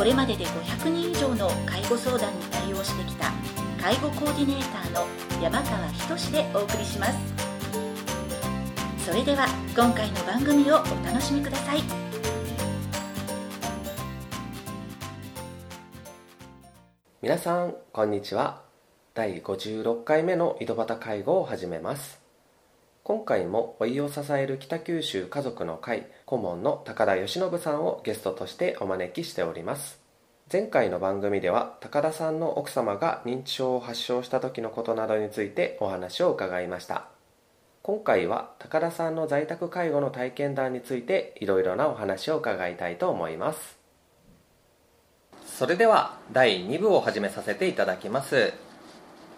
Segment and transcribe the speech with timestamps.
[0.00, 3.30] これまでで500人以上の介護相談に対応してきた
[3.78, 5.06] 介護コーディネーターの
[5.42, 7.18] 山川仁でお送りします。
[9.04, 11.82] それでは今回の番組をお楽しみください。
[17.20, 18.62] 皆さんこんにちは。
[19.12, 22.19] 第56回目の井戸端介護を始めます。
[23.02, 30.00] 今回も老いを支える北九州家族の会顧問の高田義信さんをゲストとしてお招きしております。
[30.52, 37.06] 前回の番組では高田さんの奥様が認知症を発症した時のことなどについてお話を伺いました。
[37.82, 43.78] 今回は高田さんの在宅介護の体験談についていろいろなお話を伺いたいと思います。
[45.46, 48.52] それでは第2部を始めさせていただきます。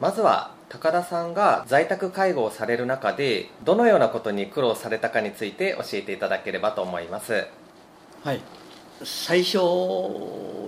[0.01, 7.47] まずは高田さんが在宅介護をされる中でどのようなことに苦労されたかについて教えていただければと思います。
[8.25, 8.41] はい。
[9.05, 9.59] 最初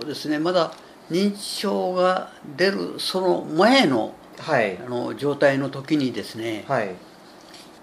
[0.05, 0.73] ですねまだ
[1.09, 4.77] 認知症が出るその前の,、はい。
[4.77, 6.91] あの状態の時にですね、はい。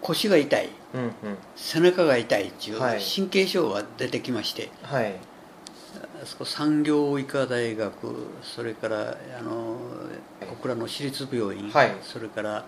[0.01, 1.13] 腰が痛いうんうん。
[1.57, 3.01] 背中が痛いっていうはい。
[3.01, 5.15] 神経症が出てきまして、はい。
[5.15, 5.32] あ
[6.25, 7.93] そこ産業医科大学
[8.43, 9.77] それからあの
[10.41, 11.93] 小倉の私立病院、はい。
[12.03, 12.67] それから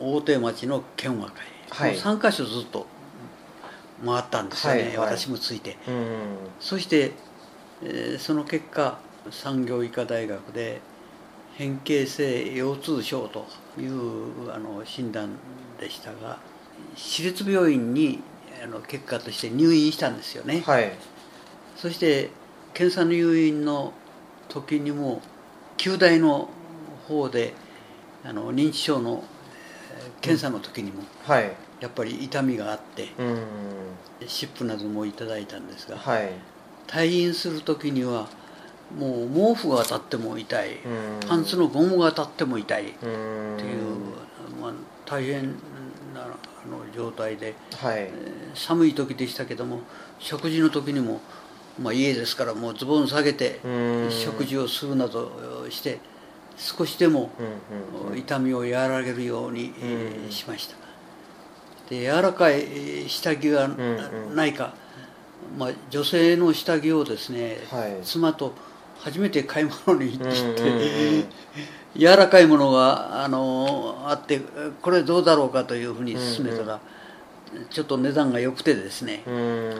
[0.00, 1.98] 大手町の県和会、はい。
[1.98, 2.86] この3か所ずっと
[4.04, 5.18] 回ったんですよね、はいはい。
[5.18, 5.76] 私もついて。
[5.88, 6.36] うん。
[6.60, 7.12] そして、
[7.82, 8.98] えーその結果
[9.30, 10.80] 産業医科大学で
[11.56, 13.46] 変形性腰痛症と
[13.78, 15.30] いうあの診断
[15.78, 16.38] でしたが
[16.96, 18.20] 私立病院に
[18.62, 20.92] あの結果として入院したんですよね、はい
[21.80, 22.30] そして
[22.74, 23.92] 検査入院の
[24.48, 25.22] 時にも
[25.76, 26.48] 旧大の
[27.06, 27.54] 方で
[28.24, 29.22] あの認知症の
[29.94, 31.52] えー検査の時にもはい。
[31.80, 33.38] やっぱり痛みがあってうん。
[34.26, 36.30] 湿布などもいただいたんですがはい。
[36.88, 38.28] 退院する時には
[38.96, 40.78] もう毛布が当たっても痛い。
[40.84, 41.28] うん。
[41.28, 42.90] パンツのゴムが当たっても痛い。
[42.90, 44.72] ってうんいう、まあ、
[45.06, 45.52] 大変
[46.14, 46.26] なあ
[46.68, 47.96] の状態ではい。
[47.98, 49.80] えー寒い時でしたけども
[50.18, 51.20] 食事の時にも、
[51.80, 54.10] まあ、家ですからもうズボン下げてうん。
[54.10, 56.00] 食事をするなどして
[56.56, 57.30] 少しでも
[58.16, 59.72] 痛みを和らげるように
[60.30, 60.76] しました。
[61.88, 63.68] で柔らかいえー下着が
[64.34, 64.74] ないか、
[65.56, 68.04] まあ、女性の下着をですね、はい。
[68.04, 68.52] 妻と
[68.98, 71.24] 初めて買い物に行って
[71.96, 74.40] 柔らかいものがあのあって
[74.82, 76.80] これどうだろうかというふうに勧めたら、
[77.70, 79.74] ちょっと値段が良くてですね、うん。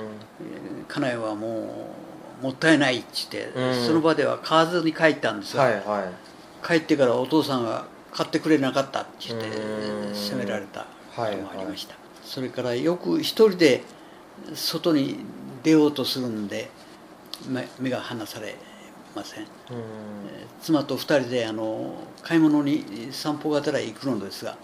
[0.89, 1.95] 家内はも
[2.41, 3.87] うもったいないって言って、うん。
[3.87, 6.67] その場では買わずに帰ったんですが、はいはい。
[6.67, 10.15] 帰ってからお父さんが買ってくれなかったって言ってうん。
[10.15, 10.87] 責められたこ
[11.17, 13.83] ともありました、はそれからよく一人で
[14.55, 15.19] 外に
[15.63, 16.71] 出ようとするんで
[17.49, 18.57] 目目が離され
[19.15, 19.47] ません。
[20.63, 24.57] 妻と二人であの買い物に散歩がてら行くのですが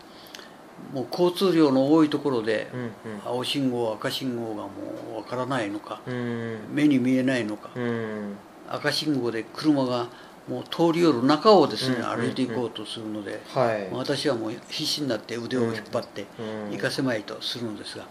[0.92, 2.92] もう交通量の多いところでうん
[3.24, 4.70] 青信号赤信号がも
[5.14, 8.36] うわからないのかうん目に見えないのかうん
[8.68, 10.06] 赤信号で車が
[10.48, 13.88] もう通り寄る中をですねうん歩いていこうとするのではい。
[13.92, 16.26] 私はもう必死になって腕を引っ張って
[16.68, 18.04] うん行かせまいとするのですが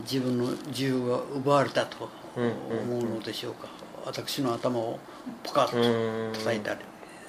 [0.00, 3.68] 自分の自由が奪われたと思うのでしょうか。
[4.04, 4.98] 私の頭を
[5.42, 6.80] ポカッうんと叩いたり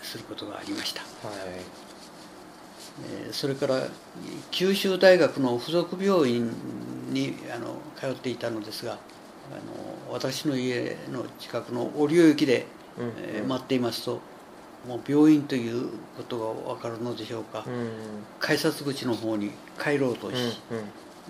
[0.04, 1.02] することがありました。
[1.28, 1.38] はい。
[1.48, 1.87] えー
[3.32, 3.88] それから
[4.52, 6.52] 九州大学の附属病院
[7.12, 12.66] にあの通っていたのですがあの私の家の近くの折尾駅で、
[12.98, 14.20] うんえー待っていますと
[14.88, 17.90] もう病院ということが分かるのでしょうか、うん。
[18.40, 19.52] 改札口の方に
[19.82, 20.36] 帰ろうとし、
[20.72, 20.76] う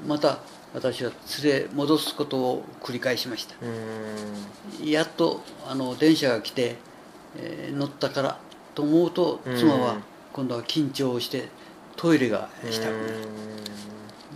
[0.06, 0.40] んまた
[0.76, 1.12] 私は
[1.44, 3.56] 連れ戻すことを繰り返しました。
[3.66, 4.88] うん。
[4.88, 6.76] やっとあの電車が来て、
[7.36, 8.40] えー乗ったから
[8.76, 10.04] と思うと妻はうん。
[10.34, 11.50] 今度は緊張して
[11.98, 13.28] トイレがしたくなる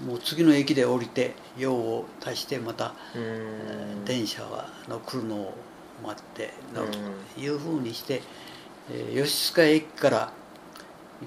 [0.05, 2.95] うもう次の駅で降りて用を足してまた、
[4.05, 5.53] 電車はの来るのを
[6.03, 6.91] 待って乗る
[7.35, 8.21] というふうにして、
[8.91, 10.33] えー吉塚駅から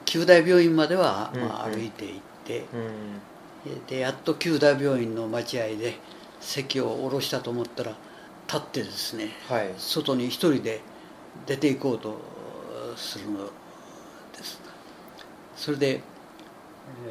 [0.05, 3.87] 九大病院までは、まあ、歩いて行って、うん。
[3.87, 5.99] でやっと九大病院の待合で
[6.41, 7.97] 席を下ろしたと思ったら
[8.47, 9.73] 立ってですねはい。
[9.79, 10.81] 外に一人で
[11.47, 12.19] 出て行こうと
[12.97, 13.47] するの
[14.37, 14.61] です。
[15.57, 16.01] それで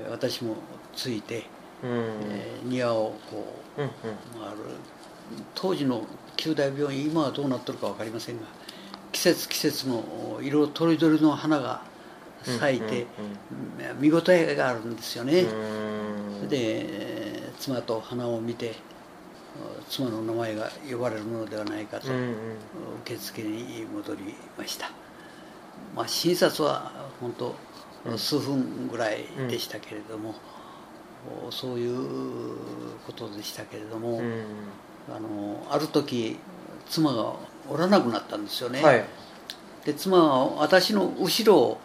[0.10, 0.56] 私も
[0.96, 1.46] ついて、
[1.84, 1.90] うん。
[2.30, 3.46] えー、庭をこ
[3.78, 4.58] う、うんうん、回る
[5.56, 6.06] 当時の
[6.36, 8.44] 九大病院今はどうなってるか分かりませんが
[9.12, 11.82] 季節季節の色とりどりの花が
[12.44, 13.06] 咲いて、
[14.00, 15.46] 見応えがあるんですよね。
[16.50, 18.76] で妻と花を見て
[19.90, 22.08] 妻の名前が呼ばれるのではないかと
[23.06, 24.92] 受付に戻りました。
[25.96, 26.92] まあ、診察は
[27.22, 27.56] 本当
[28.18, 30.36] 数分ぐらいでしたけれども、
[31.46, 32.58] うん、そういう
[33.06, 34.46] ことでしたけれども、うん、
[35.16, 36.38] あのある時
[36.90, 37.34] 妻が
[37.70, 39.06] おらなくなったんですよね、はい、
[39.86, 41.78] で妻は私の後ろを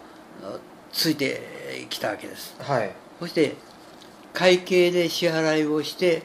[0.91, 3.55] ついてきたわけです、はい、そして
[4.33, 6.23] 会計で支払いをして、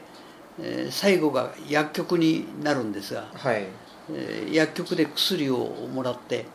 [0.59, 3.65] えー、最後が薬局になるんですが、はい。
[4.11, 5.57] えー、薬局で薬を
[5.93, 6.45] もらって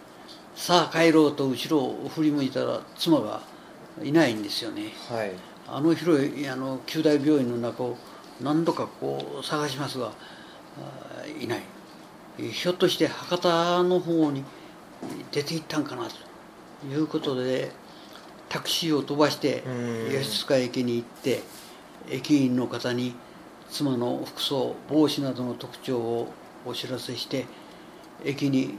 [0.54, 3.40] さあ帰ろうと後ろを振り向いたら妻が
[4.02, 5.32] いないんですよね、はい、
[5.68, 7.96] あの広いあの九大病院の中を
[8.40, 10.12] 何度かこう探しますが
[11.40, 11.62] いない。
[12.38, 14.44] ひょっとして博多の方に
[15.30, 17.70] 出て行ったんかなということで
[18.48, 19.62] タクシーを飛ばして
[20.10, 21.42] 吉塚駅に行って
[22.08, 23.14] 駅員の方に
[23.70, 26.32] 妻の服装帽子などの特徴を
[26.64, 27.46] お知らせして
[28.24, 28.78] 駅に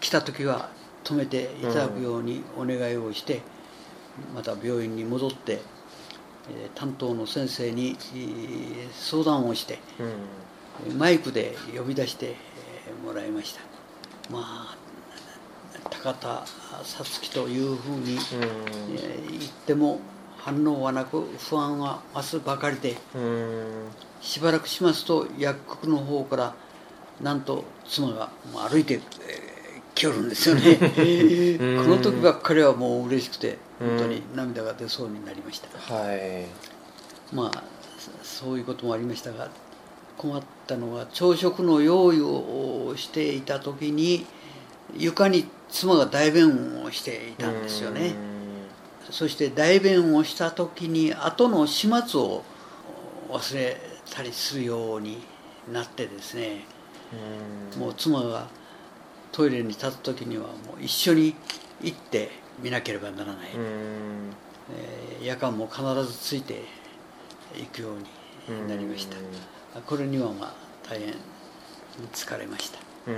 [0.00, 0.70] 来た時は
[1.08, 3.40] 止めていただくようにお願いをして
[4.34, 5.60] また病院に戻って
[6.74, 7.96] 担当の先生に
[8.92, 9.78] 相談をして
[10.96, 12.36] マイクで呼び出して
[13.04, 13.60] もらいました。
[14.30, 14.40] ま
[14.74, 14.76] あ
[15.90, 16.44] 高田
[16.84, 18.18] さつきというふうに
[19.38, 20.00] 言っても
[20.36, 22.96] 反応はなく不安は増すばかりで
[24.20, 26.54] しばらくしますと薬局の方から
[27.22, 28.30] なんと妻が
[28.68, 29.00] 歩いて
[29.98, 30.76] きよるんですよね。
[31.58, 35.94] この時ばっかりはもう嬉しくて本当に涙が出そうになりました。
[35.94, 36.46] はい。
[37.32, 37.62] まあ
[38.22, 39.48] そういうこともありましたが
[40.16, 44.24] 困ったのは朝食の用意をしていた時に
[44.96, 48.14] 床に妻が代弁をしていたんですよね。
[49.10, 52.44] そして代弁をした時に後の始末を
[53.30, 53.80] 忘れ
[54.10, 55.18] たりするように
[55.72, 56.64] なってですね。
[57.78, 58.46] もう妻が
[59.32, 61.34] トイレに立つ時にはもう一緒に
[61.82, 62.30] 行って
[62.60, 66.62] 見なければならない、えー、夜間も必ずついて
[67.56, 67.88] いくよ
[68.48, 69.16] うになりました。
[69.86, 70.54] これにはまあ
[70.88, 71.14] 大変
[72.12, 72.78] 疲れました。
[73.06, 73.14] うん、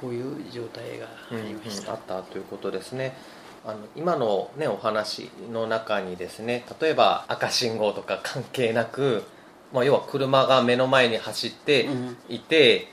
[0.00, 3.16] こういう状態がありました、うんうん、あったということですね。
[3.64, 9.24] あの今の、ね、お話の中にですね例えば赤信号とか関係なく、
[9.72, 11.88] まあ、要は車が目の前に走って
[12.28, 12.88] いて、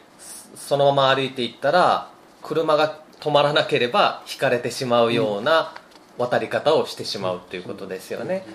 [0.52, 2.10] うん、そのまま歩いていったら
[2.46, 5.74] 車が止まらなければ引かれてしまうような
[6.18, 8.46] 渡り方をしてしまうということですよね。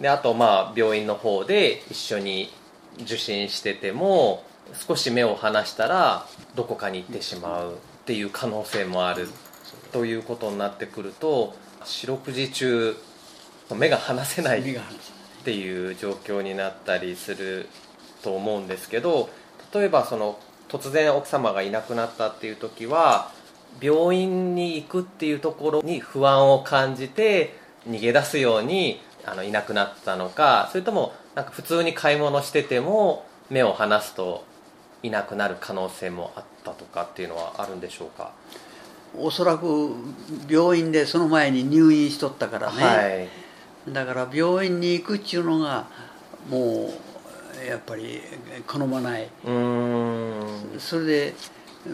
[0.00, 2.52] であとまあ病院の方で一緒に
[3.00, 4.44] 受診してても
[4.74, 9.28] 少し目を離したらどこかに行ってしまうっていう可能性もある。
[9.92, 11.54] ということになってくると
[11.84, 12.96] 四六時中
[13.74, 14.64] 目が離せないっ
[15.44, 17.68] ていう状況になったりする
[18.22, 19.30] と思うんですけど
[19.72, 23.30] 例えばその突然奥様がいなくなったっていう時は
[23.80, 27.54] 病院に行くっていうところに不安を感じて
[27.88, 34.44] 逃げ出すようにあのいなくなったのかそれともなんか普通に買い物してても目を離すと
[35.02, 38.32] いなくなる可能性もあったとかっていうのはあるんでしょうか？
[39.18, 39.92] おそらく
[40.48, 43.08] 病院でその前に入院しとったからね、は
[43.90, 45.86] い、だから病院に行くっていうのが
[46.50, 46.90] も
[47.62, 48.20] うやっぱり
[48.66, 49.28] 好まない。
[50.78, 51.34] それで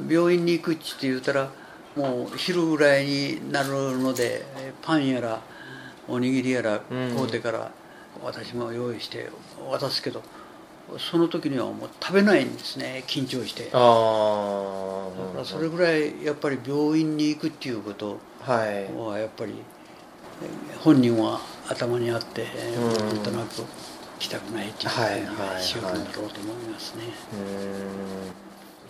[0.09, 1.51] 病院に行くって言うたら
[1.97, 4.45] もう昼ぐらいになるので
[4.83, 5.43] パンやら
[6.09, 7.71] おにぎりやら買うてから
[8.23, 9.31] 私も用意して
[9.71, 10.23] 渡すけど
[10.99, 13.71] その時にはもう食べないんですね緊張して。
[13.73, 19.55] ああだからそれぐらいやっぱり病院に行くっていうことはやっぱり
[20.81, 23.63] 本人は頭にあって、なんとなく
[24.19, 24.91] 来たくないっていう
[25.61, 27.05] 習慣だろうと思いますね、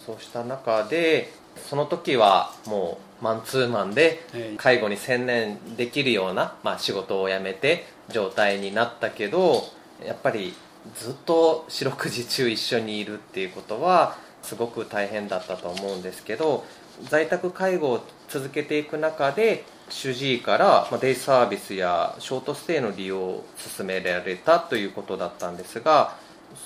[0.06, 1.32] そうした中で
[1.68, 4.20] その時はもうマンツーマンで
[4.56, 9.62] 介護に専念できるような、まあ、仕事を辞めて状態になったけど
[10.04, 10.54] やっぱり
[10.96, 16.64] ずっと四六時中一緒にいるっていうことはすごく大変だったと思うんですけど
[17.08, 26.16] 在宅介護を続けていく中で主治医からデイサービスやショートステイの利用を進められたということだったんですが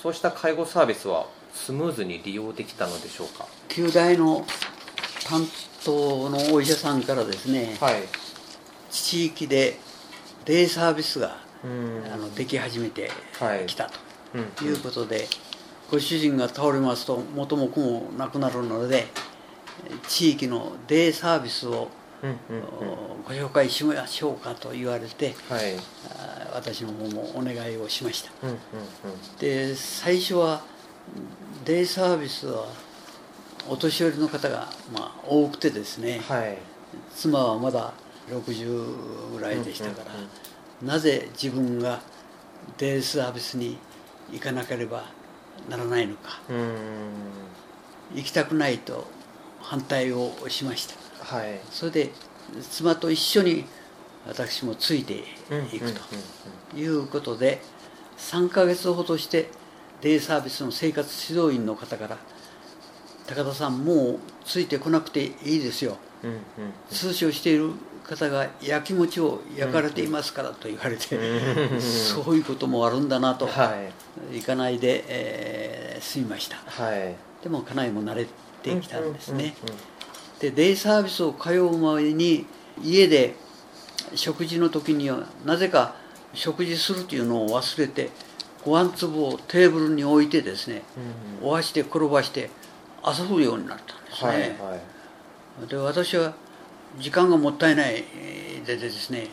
[0.01, 3.47] そうした介護サービスはスムーズに利用できたのでしょうか？
[3.67, 4.45] 旧大の
[5.83, 8.03] 当のお医者さんからですね、はい。
[8.89, 9.77] 地域で
[10.45, 12.03] デイサービスがうん。
[12.13, 13.65] あのでき始めてはい。
[13.65, 13.89] きた
[14.33, 14.45] うん。
[14.51, 15.27] ということで、
[15.91, 19.07] ご主人が倒れますと元も子もなくなるので
[20.07, 21.89] 地域のデイサービスを
[22.23, 22.37] うんうん
[23.25, 25.75] ご紹介しましょうかと言われてはい。
[26.09, 28.31] あ私の方もお願いをしました。
[28.43, 28.57] うんうん。
[29.39, 30.63] で最初は
[31.65, 32.67] デイサービスは
[33.69, 36.57] お年寄りの方が、まあ、多くてですね、うんはい。
[37.13, 37.93] 妻はまだ
[38.29, 40.27] 60ぐらいでしたから、うんうん
[40.79, 42.01] なぜ自分が
[42.77, 43.79] デイサービスに
[44.31, 45.05] 行かなければ
[45.67, 46.55] ならないのかうん。
[46.55, 46.67] うん
[48.13, 49.07] 行きたくないと
[49.59, 51.35] 反対をしました。
[51.35, 51.59] はい。
[51.71, 52.11] それで
[52.69, 53.65] 妻と一緒に
[54.27, 55.93] 私もついていうんうんく
[56.71, 57.59] ということで
[58.17, 59.49] 3ヶ月ほどして
[60.01, 62.17] デイサービスの生活指導員の方から
[63.27, 65.97] 「高田さんもうついてこなくていいですよ。
[66.23, 66.39] うんうん
[66.89, 67.71] 通所している
[68.03, 71.81] 方がやきもちを焼かれていますから」と言われてうん。
[71.81, 73.75] そういうこともあるんだなとは
[74.31, 74.37] い。
[74.37, 76.57] 行かないで、えー済みました。
[76.57, 77.15] はい。
[77.41, 78.27] でも家内も慣れ
[78.61, 79.55] てきたんですね。
[80.39, 82.45] でデイサービスを通う前に
[82.83, 83.35] 家で
[84.13, 85.95] 食事の時にはなぜか
[86.35, 88.11] 食事するというのを忘れて
[88.67, 90.81] ご飯粒をテーブルに置いてですね
[91.41, 91.47] うん。
[91.47, 92.49] お箸で転ばして
[93.01, 94.79] 遊ぶようになったんですね、はいは
[95.63, 95.67] い。
[95.67, 96.33] で私は
[96.99, 98.03] 時間がもったいない
[98.65, 99.27] でですね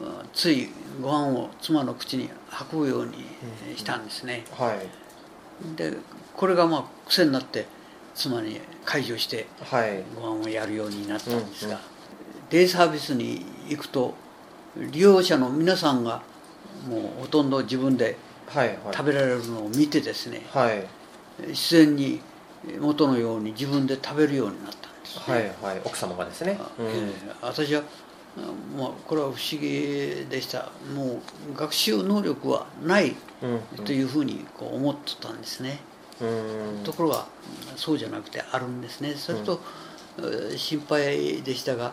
[0.00, 0.70] まあつい
[1.02, 2.30] ご飯を妻の口に
[2.72, 3.12] 運ぶように
[3.76, 5.76] したんですね、はい。
[5.76, 5.92] で
[6.34, 7.66] これがまあ癖になって
[8.14, 10.02] 妻に解除してはい。
[10.16, 11.84] ご飯をやるようになったんですが、うんうん。
[12.48, 14.14] デイサービスに行くと
[14.76, 16.22] 利用者の皆さんが
[16.88, 18.16] もうほとんど自分で
[18.46, 18.76] はいはい。
[18.92, 20.84] 食べられるのを見てですねはい。
[21.48, 22.20] 自然に
[22.80, 25.80] 元のように自分で食べるようになったんです、はいはい。
[25.84, 26.58] 奥様がですね。
[26.60, 26.86] あうん。
[26.86, 27.12] ええ。
[27.42, 27.82] 私は
[28.76, 30.70] まあ、これは不思議でした。
[30.92, 31.20] も
[31.52, 35.78] う学習能力はないうんというふうにこう思ってたんですね、
[36.20, 36.82] うん。
[36.82, 37.26] ところが
[37.76, 39.14] そうじゃなくてあるんですね。
[39.14, 39.60] それと、
[40.18, 41.92] えー心配でしたが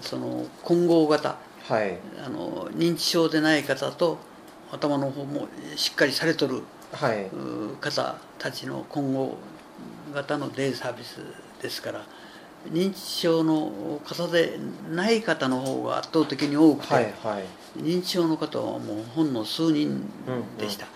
[0.00, 1.36] その混合型
[1.68, 1.98] はい。
[2.24, 4.18] あの認知症でない方と
[4.74, 6.62] 頭の方もしっかりされとる
[7.80, 9.36] 方たちの混合
[10.12, 11.20] 型のデイサービス
[11.62, 12.04] ですから
[12.70, 14.58] 認知症の方で
[14.90, 17.44] ない方の方が圧倒的に多くて、はいはい。
[17.78, 20.02] 認知症の方はもうほんの数人
[20.58, 20.86] でした、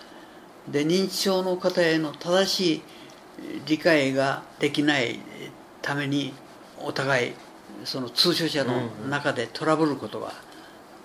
[0.67, 2.81] で認知症の方への正しい
[3.67, 5.19] 理解ができない
[5.81, 6.33] ために
[6.79, 7.33] お互い
[7.85, 10.33] その通所者の中でトラブルことが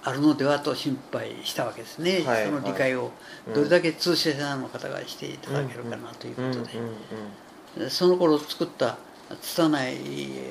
[0.07, 3.11] あるのではと心配したわけですね、はいその理解を
[3.55, 8.99] どれだけ通所者の方がしていただけるかなということで、その頃作った
[9.41, 9.97] 拙い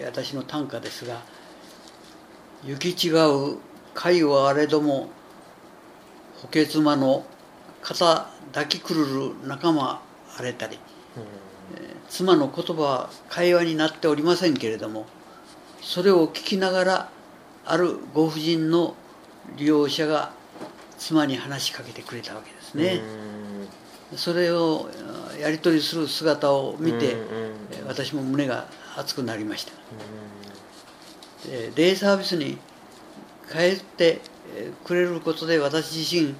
[0.03, 1.21] 私の短歌ですが
[2.65, 3.11] 「行き違
[3.53, 3.59] う
[3.93, 5.09] 会はあれども
[6.41, 7.25] 補妻の
[7.81, 10.01] 肩抱きくるる仲間
[10.37, 10.79] あれたり」
[12.09, 15.05] 妻の言葉は会話になっておりませんけれども
[15.81, 17.09] それを聞きながら
[17.65, 18.95] あるご婦人の
[19.57, 20.31] 利用者が
[20.97, 23.01] 妻に話しかけてくれたわけですね、
[24.15, 24.89] それを
[25.33, 27.17] あやり取りする姿を見て、
[27.87, 29.73] 私も胸が熱くなりました。
[31.49, 32.57] でデイサービスに
[33.51, 34.21] 帰って
[34.55, 36.35] えーくれることで私自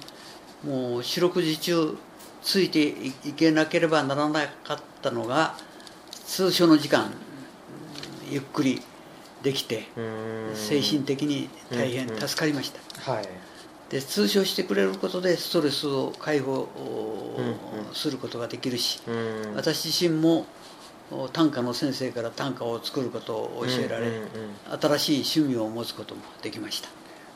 [0.64, 1.96] 身もう四六時中
[2.42, 5.56] ついていいけなければならなかったのが
[6.26, 7.12] 通所の時間
[8.30, 8.80] ゆっくり
[9.44, 10.00] できてう
[10.52, 10.56] ん。
[10.56, 13.12] 精神的に大変助かりました。
[13.12, 13.28] はい。
[13.90, 16.66] で通所してくれることでストレスを解放
[17.92, 19.54] することができるしうん。
[19.54, 20.46] 私自身も
[21.12, 24.08] お短歌の先生から短歌を作ることを教えられ、
[24.98, 26.88] 新しい趣味を持つこともできました。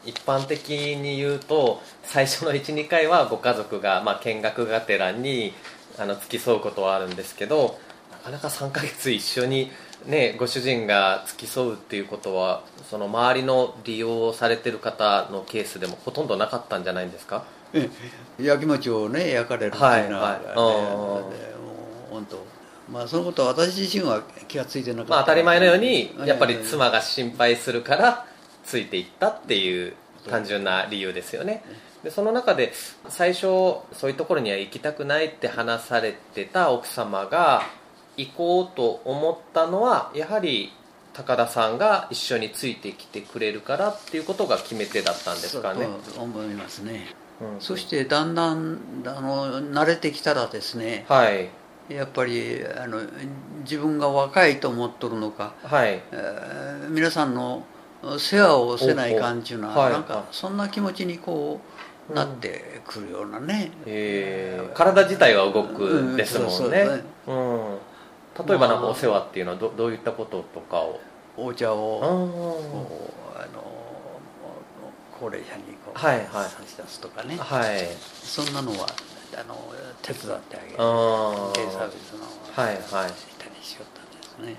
[0.05, 5.53] 一般的に言うと最初の12回はご家族が、まあ、見学がてらに
[5.99, 7.79] あの付き添うことはあるんですけど
[8.13, 9.71] なかなか3ヶ月一緒に、
[10.07, 17.45] ね、ご主人が付き添うっていうことはその周りの利用されてる方のケースでもほとんどなかったんじゃないんですか？
[17.75, 17.91] え
[18.39, 20.55] え焼き餅をね焼かれるっていうのは、はいはい
[22.11, 22.47] 本当。
[22.91, 26.27] まあそのことは私自身は気が付いてなかった、まあ、当たり前のようにええ。
[26.27, 28.27] やっぱり妻が心配するから
[28.65, 29.95] ついていったっていう
[30.31, 31.63] 単純な理由ですよね。
[32.03, 32.73] でその中で
[33.09, 37.63] 最初そういうところには行きたくないって話されてた奥様が
[38.19, 40.73] 行こうと思ったのはやはり
[41.15, 45.89] 高田さんが一緒についてきてくれるからっていうことが決め手だったんですかね。
[46.05, 47.07] そうと思いますね、
[47.41, 47.61] うん。
[47.61, 51.49] そしてだんだんあの慣れてきたらですねはい。
[51.89, 53.01] やっぱりあの
[53.63, 56.03] 自分が若いと思っとるのか、はい。
[56.13, 57.65] えー皆さんの
[58.19, 59.93] 世話をせない感じのはい。
[59.93, 61.61] なんかそんな気持ちにこ
[62.11, 64.73] うなってくるようなね、えー。
[64.73, 66.71] 体自体は動くですもんね,、うんそうそう。
[66.71, 67.79] ねうん、
[68.47, 71.01] 例えばなんかお世話っていうのはどどういったこととかを？
[71.37, 73.63] お茶をこうあの
[75.19, 76.27] 高齢者にこう、はいはい。
[76.27, 77.37] 差し出すとかね。
[77.37, 77.87] はい。
[78.23, 78.87] そんなのは
[79.35, 79.57] あの
[80.03, 82.81] 手伝ってあげるあデイサーービスのはいはい。
[82.81, 82.91] し
[83.37, 84.57] たりしよったんですね。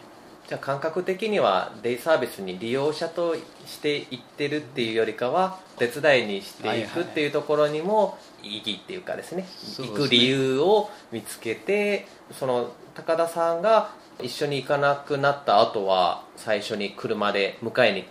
[0.48, 9.88] じゃあ感覚的にはデイサービスに利用者として行ってるっていうよりかは手伝いにしていくっていうところにも意義っていうかですねですね。
[9.88, 13.92] 行く理由を見つけてその高田さんが
[14.22, 18.06] 一緒に行かなくなった後は最初に車で迎えに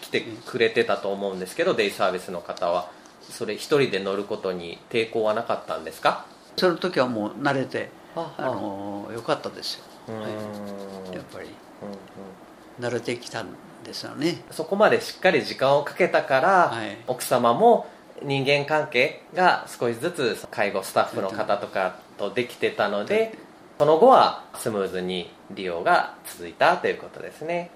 [0.00, 2.90] 来てくれてたと思うんですけどデイサービスの方は。
[3.30, 6.26] それ一人で乗ることに抵抗はなかったんですか？
[6.58, 10.28] その時はもう慣れてああのよかったですよ、は
[11.10, 11.14] い。
[11.14, 11.46] やっぱり。
[11.46, 12.86] うんうん。
[12.86, 13.46] 慣れてきたん
[13.82, 14.44] ですよね。
[14.50, 16.98] そこまでしっかり時間をかけたから、はい。
[17.06, 17.86] 奥様も
[18.22, 23.36] 人間関係が少しずつ介護スタッフの方とかとできてたので
[23.78, 27.70] その後はスムーズに利用が続いたということですね、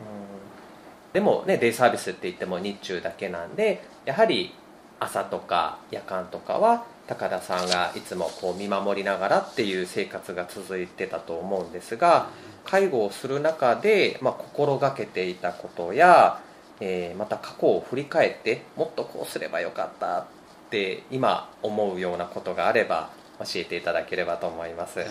[0.00, 4.54] うん、でもねデイサービスって言っても日中だけなんでやはり
[5.00, 12.28] 朝とか夜間とかは高田さんがいつもこう見守りながらっていう生活が続いてたと思うんですが
[12.64, 16.40] 介護をする中で、まあ、心がけていたことや、
[16.80, 20.24] えーまた過去を振り返ってもっとこうすればよかったっ
[20.70, 25.08] て今思うようなことがあれば教えていただければと思います、はい、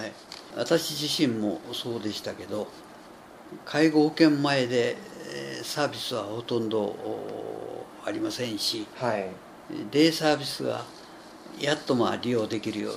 [0.55, 2.67] 私自身もそうでしたけど
[3.65, 4.95] 介護保険前で
[5.31, 9.29] えーサービスはほとんどおありませんしはい。
[9.91, 10.83] デイサービスが
[11.59, 12.93] やっとまあ利用できるよう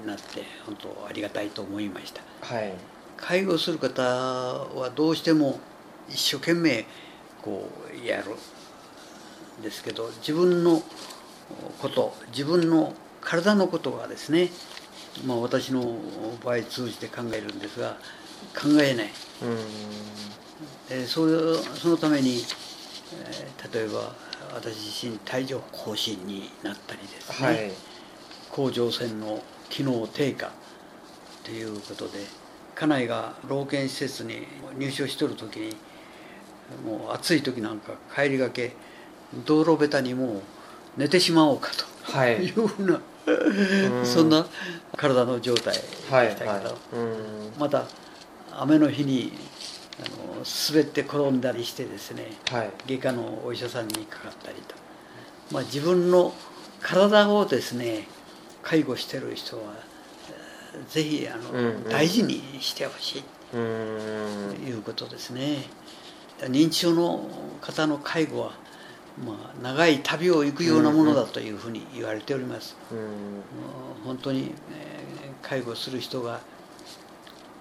[0.00, 2.22] になって本当ありがたいと思いました。
[2.40, 2.72] はい。
[3.16, 5.58] 介護する方はどうしても
[6.08, 6.86] 一生懸命
[7.42, 8.34] こうやる
[9.60, 10.82] んですけど自分の
[11.80, 14.50] こと自分の体のことがですね、
[15.26, 15.98] まあ、私の
[16.44, 17.96] 場合通じて考えるんですが
[18.54, 19.10] 考えない、
[20.90, 24.14] えーそれそのために、えー例えば
[24.54, 27.72] 私自身帯状疱疹になったりですね、はい。
[28.50, 30.50] 甲状腺の機能低下
[31.44, 32.20] ということで
[32.74, 34.46] 家内が老健施設に
[34.78, 35.76] 入所しとる時に
[36.84, 38.72] もう暑い時なんか帰りがけ
[39.46, 40.42] 道路べたにもう
[40.96, 41.84] 寝てしまおうかと。
[42.02, 42.36] はい。
[42.46, 42.94] いうふうな、
[44.02, 44.06] ん。
[44.06, 44.46] そんな
[44.96, 47.60] 体の状態でしたはいけど、はいうーん。
[47.60, 47.86] また
[48.52, 49.32] 雨の日に
[50.00, 52.70] あの滑って転んだりしてですねはい。
[52.86, 54.74] 外科のお医者さんにかかったりと、
[55.52, 56.32] まあ、自分の
[56.80, 58.06] 体をですね
[58.62, 59.62] 介護してる人は
[60.74, 61.88] えーぜひあの、うんうん。
[61.88, 63.24] 大事にしてほしい。
[63.50, 65.64] ということですね
[66.40, 67.28] 認知症の
[67.60, 68.52] 方の介護は、
[69.24, 73.00] まあ、長い旅を行くようなものだというふうに言われております、うーん。
[73.00, 73.06] も
[74.02, 74.98] う本当に、えー
[75.42, 76.40] 介護する人が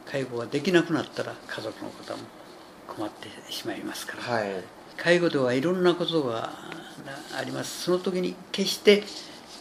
[0.05, 2.23] 介護ができなくなったら家族の方も
[2.87, 4.63] 困ってしまいますから、はい。
[4.97, 6.51] 介護ではいろんなことが
[7.37, 7.83] あります。
[7.83, 9.03] その時に決して、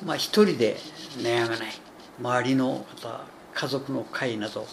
[0.04, 0.76] まあ、一人で
[1.18, 1.58] 悩まない。
[2.18, 3.20] 周りの方
[3.54, 4.66] 家族の会など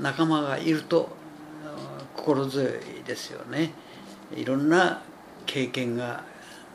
[0.00, 1.21] 仲間がいるとあ
[2.22, 3.72] 心強いですよね。
[4.36, 5.02] いろんな
[5.44, 6.22] 経験が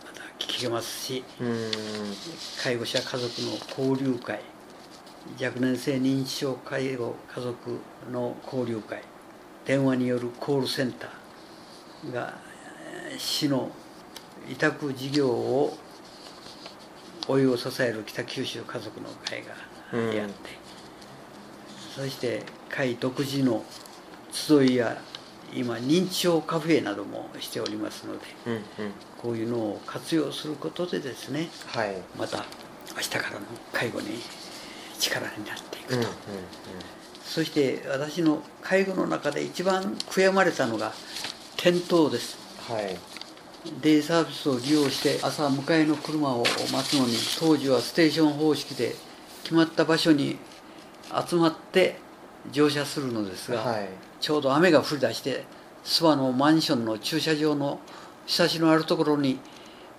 [0.03, 1.23] また聞けますし
[2.61, 4.41] 介護者家族の交流会
[5.41, 7.79] 若年性認知症介護家族
[8.11, 9.01] の交流会
[9.65, 12.33] 電話によるコールセンターが
[13.09, 13.71] えー市の
[14.51, 15.77] 委託事業を
[17.29, 20.35] 老いを支える北九州家族の会がやって、
[21.95, 23.63] そして会独自の
[24.31, 24.97] 集いや
[25.53, 28.61] 今認知症カフェなどもしておりますのでうんうん。
[29.17, 31.95] こういうのを活用することでですねはい。
[32.17, 32.45] また
[32.95, 34.07] 明日からの介護に
[34.99, 36.09] 力になっていくと、うんうん
[37.23, 40.93] そして私の介護の中で一番悔やまれたのが
[41.57, 42.37] 転倒です。
[42.69, 42.97] うんはい。
[43.81, 48.95] デイサービスを利用して朝迎えの車を待つのに当時はステーション方式で
[49.43, 50.37] 決まった場所に
[51.27, 51.99] 集まって
[52.51, 53.89] 乗車するのですが、はい。
[54.19, 55.45] ちょうど雨が降り出して
[55.83, 57.79] 諏訪のマンションの駐車場の
[58.25, 59.39] ひさしのあるところに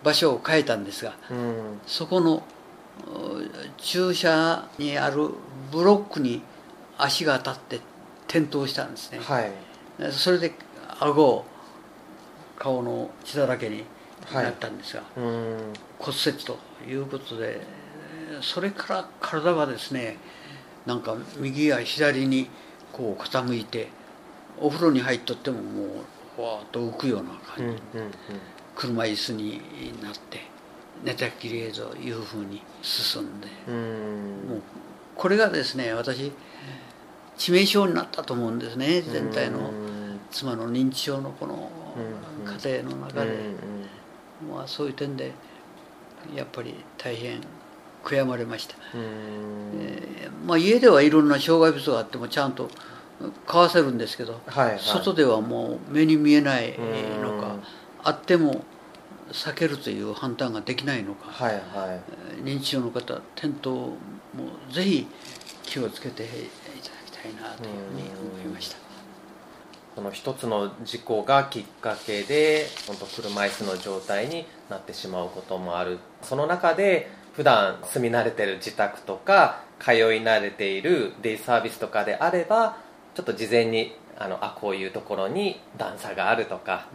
[0.02, 1.80] 場所を変えたんですがうん。
[1.86, 2.42] そこのう
[3.76, 5.30] 駐車にある
[5.70, 6.42] ブロックに
[6.98, 7.80] 足が当たって
[8.26, 9.52] 転倒したんですね、はい。
[10.12, 10.52] それで
[11.00, 11.44] 顎
[12.58, 13.84] 顔の血だらけに
[14.34, 15.72] なったんですが、うーん。
[15.98, 17.60] 骨折ということで
[18.42, 20.18] それから体がですね
[20.88, 22.48] なんか右や左に
[22.94, 23.88] こう傾いて
[24.58, 25.86] お風呂に入っとってももう
[26.34, 27.82] ふわーっと浮くような感じ、
[28.74, 29.60] 車椅子に
[30.02, 30.40] なって
[31.04, 33.48] 寝たきりへというふうに進んで。
[34.48, 34.62] もう
[35.14, 36.32] これがですね私
[37.36, 39.02] 致命傷になったと思うんですね。
[39.02, 40.20] 全体のうん。
[40.30, 41.70] 妻の認知症のこの
[42.44, 44.54] うん家庭の中で、うん。
[44.54, 45.32] まあ、そういう点で
[46.34, 47.42] やっぱり大変
[48.08, 49.02] 悔やまれました、うん。
[49.80, 52.70] えーまあ、家ではいろんな障害物があってもちゃんと
[53.46, 54.78] 買わせるんですけど、はいはい。
[54.78, 56.70] 外ではもう目に見えない
[57.20, 57.62] のかうん。
[58.04, 58.64] あっても
[59.32, 61.62] 避けるという判断ができないのか、はいはい。
[62.32, 63.98] えー認知症の方転倒も
[64.70, 65.06] ぜひ
[65.64, 66.38] 気をつけていただ
[67.04, 68.02] きたいなというふうに
[68.36, 68.76] 思いました。
[69.96, 75.98] その一つの事故がきっかけで本当車椅子の状態になってしまうこともある。
[76.22, 82.78] その中で普段住み慣れてる自宅とか通い慣れているデイサービスとかであれば
[83.14, 86.88] ちょっと事前にあのあこういうところに段差があるとか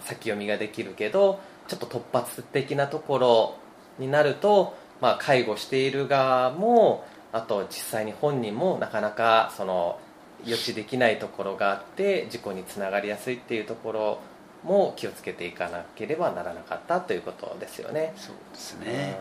[0.00, 3.54] 先読みができるけどちょっと突発的なところ
[3.98, 9.98] になると、まあ、介護している側もあと実際に本人もなかなかその
[10.46, 14.18] 予知できないところがあって事故につながりやすいっていうところ
[14.64, 18.14] も気をつけていかなければならなかったということですよね。
[18.16, 19.18] そうですね、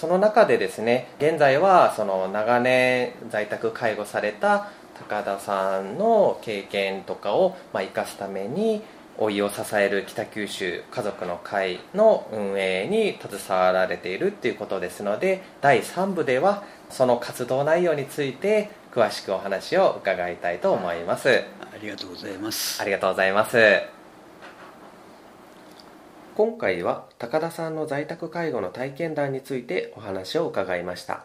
[0.00, 8.82] その中でですね現在はその長年在宅介護された高田さんの経験とかをまあ生かすために
[9.18, 21.44] 老いを支える北九州家族の会の運営に携わられているっていうことですので第3部ではその活動内容について詳しくお話を伺いたいと思います。
[21.60, 22.80] ありがとうございます。
[22.80, 23.99] ありがとうございます
[26.36, 31.24] 今回は高田さんの在宅介護の体験談についてお話を伺いました。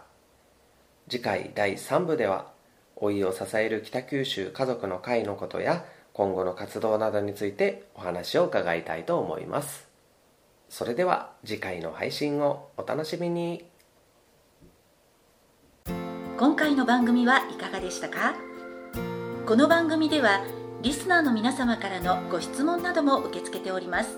[1.10, 2.52] 次回第3部では
[3.02, 9.88] 老いを支える北九州家族の会のことや今後の活動などについてお話を伺いたいと思います。
[10.70, 13.66] それでは次回の配信をお楽しみに。
[16.38, 18.36] 今回の番組はいかがでしたか？
[19.46, 20.44] この番組では
[20.82, 24.18] リスナーの皆様からのご質問なども受け付けております。